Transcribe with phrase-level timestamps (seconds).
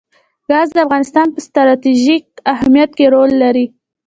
[0.49, 3.65] ګاز د افغانستان په ستراتیژیک اهمیت کې رول لري.